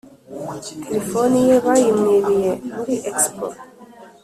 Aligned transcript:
telefoni 0.83 1.37
ye 1.47 1.55
bayi 1.65 1.89
mwibiye 1.97 2.51
muri 2.77 2.93
expo 3.09 3.45